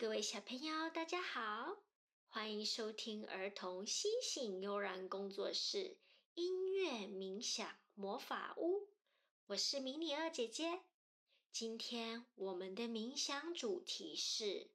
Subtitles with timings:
[0.00, 1.76] 各位小朋友，大家好，
[2.28, 5.98] 欢迎收听儿童星星悠然工作室
[6.32, 8.88] 音乐冥想魔法屋。
[9.44, 10.80] 我是迷你二姐姐。
[11.52, 14.70] 今天我们的冥想主题是：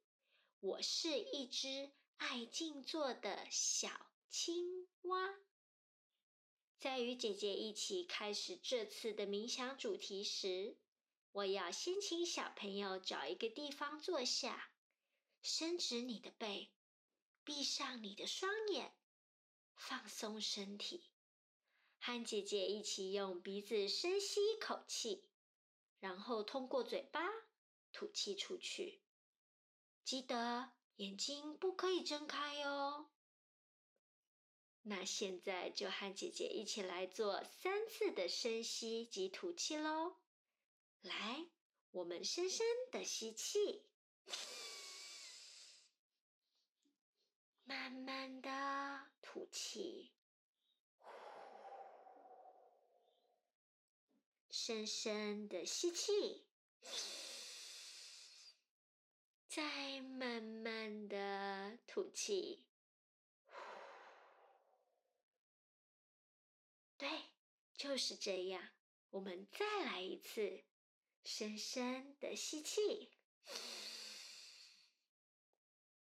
[0.60, 3.88] 我是一只爱静坐的小
[4.30, 5.34] 青蛙。
[6.78, 10.76] 在与姐姐一起开始这次的冥想主题时，
[11.32, 14.70] 我要先请小朋友找一个地方坐下，
[15.46, 16.72] 伸直你的背，
[17.44, 18.92] 闭上你的双眼，
[19.76, 21.08] 放松身体，
[22.00, 25.22] 和姐姐一起用鼻子深吸一口气，
[26.00, 27.22] 然后通过嘴巴
[27.92, 29.00] 吐气出去。
[30.02, 33.08] 记得眼睛不可以睁开哦。
[34.82, 40.16] 那现在就和姐姐一起来做三次的深吸及吐气喽！
[41.02, 41.46] 来，
[41.92, 43.84] 我们深深的吸气，
[48.06, 50.12] 慢慢的吐气，
[54.48, 56.46] 深深的吸气，
[59.48, 62.64] 再慢慢的吐气。
[66.96, 67.10] 对，
[67.74, 68.68] 就是这样。
[69.10, 70.62] 我们再来一次，
[71.24, 73.10] 深深的吸气，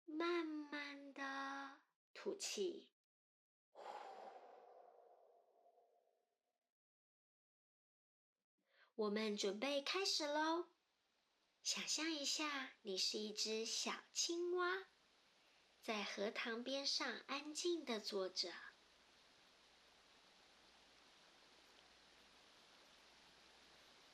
[0.05, 1.80] 慢慢的
[2.23, 2.85] 吐气。
[8.93, 10.67] 我们准备开始喽！
[11.63, 14.85] 想象一下，你是一只小青蛙，
[15.81, 18.53] 在荷塘边上安静的坐着。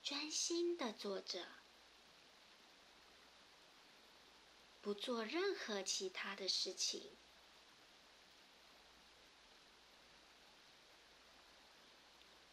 [0.02, 1.46] 专心的坐着，
[4.80, 7.18] 不做任何其他的事情。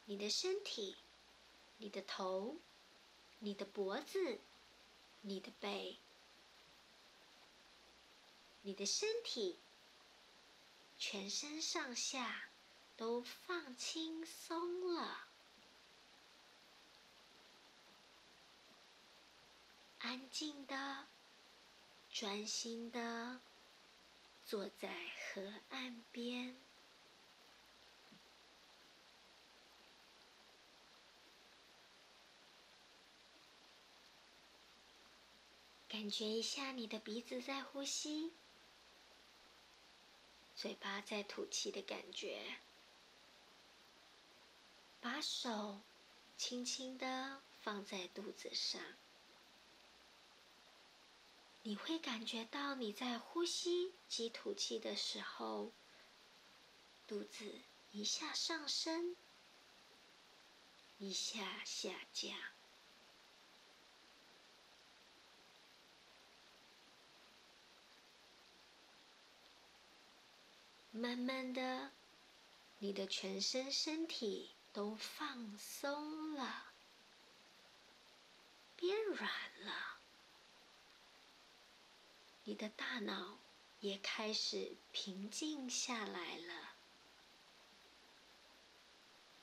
[0.06, 0.96] 你的身体、
[1.78, 2.56] 你的头、
[3.38, 4.38] 你的脖子、
[5.22, 5.98] 你的背、
[8.62, 9.58] 你的身体，
[10.98, 12.48] 全身上下
[12.96, 15.28] 都放轻松了。
[19.98, 21.06] 安静的、
[22.10, 23.40] 专心的
[24.44, 24.94] 坐在
[25.32, 26.56] 河岸边，
[36.04, 38.30] 感觉一下你的鼻子在呼吸，
[40.54, 42.58] 嘴巴在吐气的感觉。
[45.00, 45.80] 把手
[46.36, 48.82] 轻轻的放在肚子上。
[51.62, 55.72] 你会感觉到你在呼吸及吐气的时候，
[57.06, 57.62] 肚子
[57.92, 59.16] 一下上升，
[60.98, 62.53] 一下下降。
[70.96, 71.90] 慢慢的，
[72.78, 76.72] 你的全身身体都放松了，
[78.76, 79.28] 变软
[79.64, 79.98] 了。
[82.44, 83.38] 你的大脑
[83.80, 86.76] 也开始平静下来了，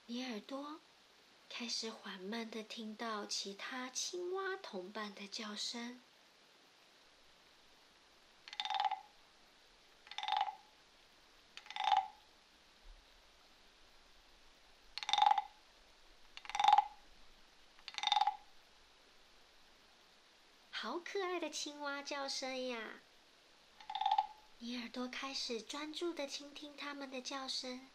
[0.05, 0.79] 你耳朵
[1.49, 6.01] 开始缓慢的听到其他青蛙同伴的叫声。
[20.81, 23.03] 好可爱的青蛙叫声呀！
[24.57, 27.87] 你耳朵开始专注的倾听它们的叫声，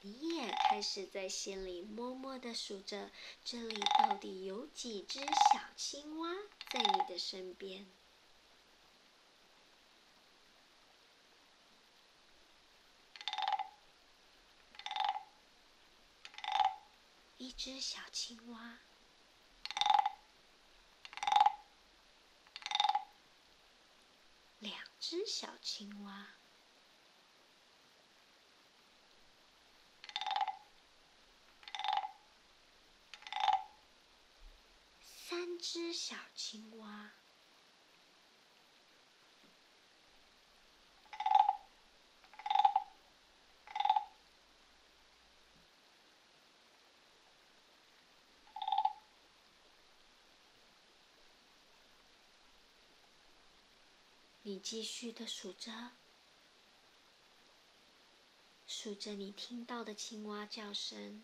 [0.00, 3.12] 你也开始在心里默默的数着，
[3.44, 6.34] 这里到底有几只小青蛙
[6.68, 7.86] 在你的身边？
[17.36, 18.80] 一只小青蛙。
[25.12, 26.26] 只小青蛙，
[35.02, 37.12] 三只小青蛙，
[54.44, 55.92] 你继续的数着，
[58.66, 61.22] 数着你听到的青蛙叫声。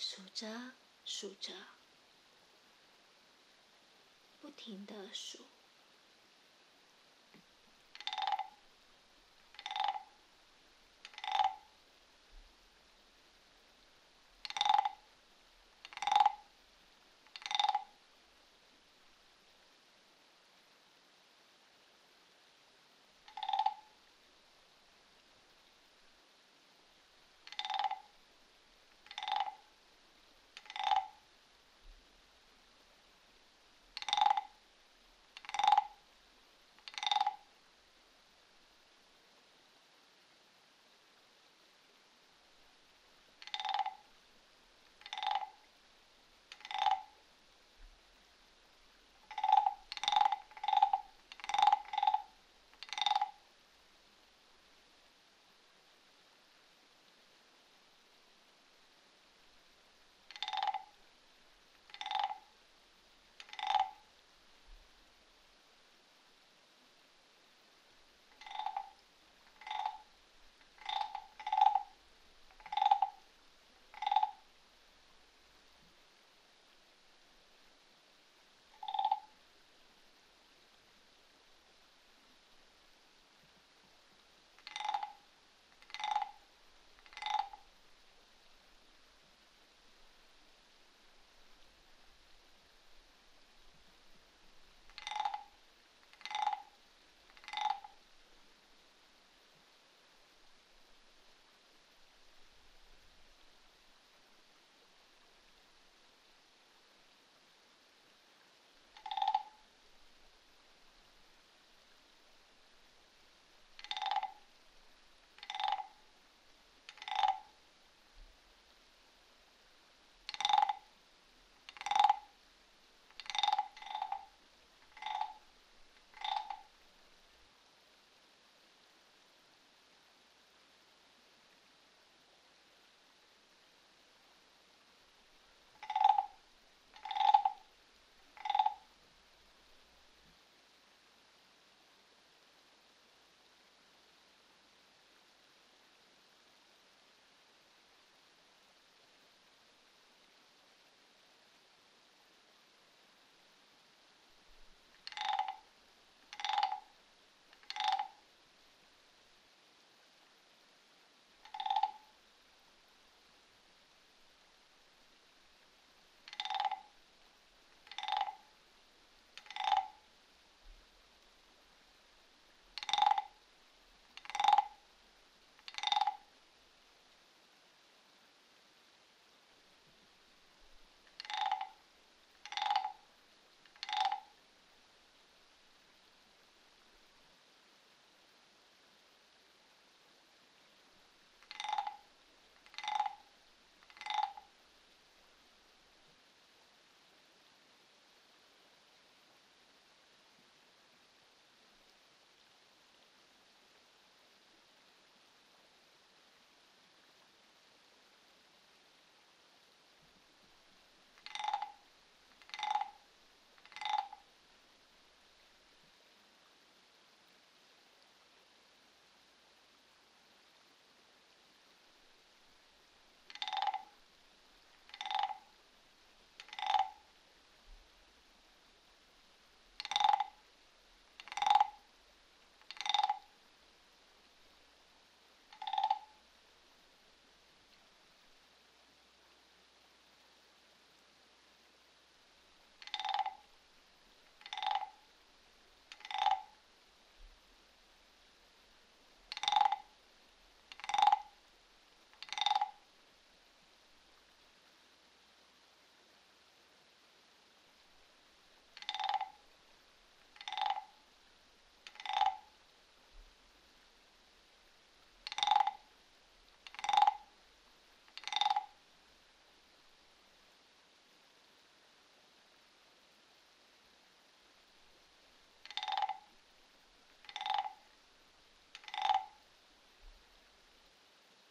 [0.00, 0.46] 数着，
[1.04, 1.52] 数着，
[4.40, 5.40] 不停的数。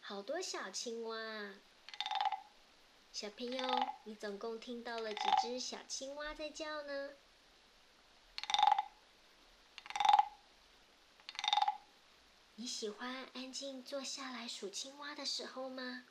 [0.07, 1.53] 好多小青蛙。
[3.11, 3.67] 小朋友，
[4.05, 7.09] 你总共听到了几只小青蛙在叫呢？
[12.55, 16.05] 你喜欢安静坐下来数青蛙的时候吗？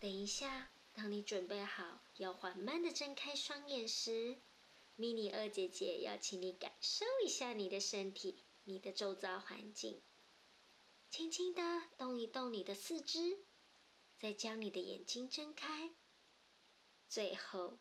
[0.00, 4.38] 等一下，当你准备好要缓慢的睁开双眼时，
[4.96, 10.02] 迷你二姐姐要请你感受一下你的身体、你的周遭环境，
[11.08, 11.62] 轻轻的
[11.96, 13.38] 动一动你的四肢，
[14.18, 15.94] 再将你的眼睛睁开，
[17.08, 17.78] 最后。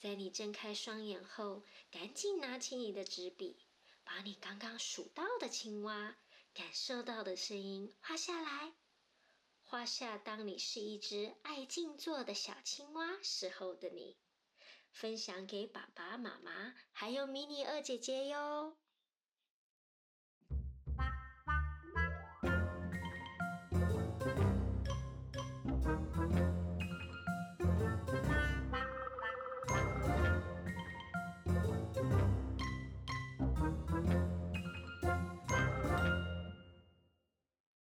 [0.00, 3.58] 在你睁开双眼后，赶紧拿起你的纸笔，
[4.04, 6.16] 把你刚刚数到的青蛙、
[6.54, 8.72] 感受到的声音画下来。
[9.64, 14.16] 画下当你是一只爱静坐的小青蛙时候的你，
[14.92, 18.78] 分享给爸爸妈妈还有迷你二姐姐哟。